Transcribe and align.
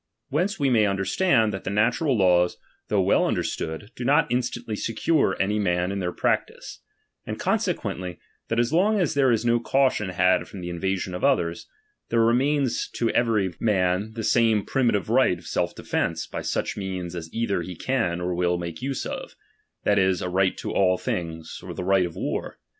WTience 0.33 0.57
we 0.59 0.71
may 0.71 0.87
understand, 0.87 1.53
that 1.53 1.63
the 1.63 1.69
natural 1.69 2.17
laws, 2.17 2.57
though 2.87 3.03
well 3.03 3.27
understood, 3.27 3.91
do 3.95 4.03
not 4.03 4.31
in 4.31 4.39
stantly 4.39 4.75
secure 4.75 5.37
any 5.39 5.59
man 5.59 5.91
in 5.91 5.99
their 5.99 6.11
practice; 6.11 6.79
and 7.27 7.37
con 7.39 7.59
sequently, 7.59 8.17
that 8.47 8.57
as 8.59 8.73
long 8.73 8.99
as 8.99 9.13
there 9.13 9.31
is 9.31 9.45
no 9.45 9.59
caution 9.59 10.09
had 10.09 10.47
from 10.47 10.59
the 10.61 10.71
invasion 10.71 11.13
of 11.13 11.23
others, 11.23 11.67
there 12.09 12.23
remains 12.25 12.89
to 12.89 13.11
every 13.11 13.43
I 13.49 13.49
L, 13.49 13.53
man 13.59 14.13
that 14.13 14.23
same 14.23 14.65
primitive 14.65 15.07
right 15.07 15.37
of 15.37 15.45
self 15.45 15.75
defence 15.75 16.25
by 16.25 16.41
such 16.41 16.75
means 16.75 17.13
as 17.15 17.31
either 17.31 17.61
he 17.61 17.75
can 17.75 18.19
or 18.21 18.33
will 18.33 18.57
make 18.57 18.81
use 18.81 19.05
of, 19.05 19.35
that 19.83 19.99
is, 19.99 20.23
a 20.23 20.29
right 20.29 20.57
to 20.57 20.71
all 20.71 20.97
things, 20.97 21.59
or 21.61 21.75
the 21.75 21.83
right 21.83 22.07
of 22.07 22.15
war. 22.15 22.57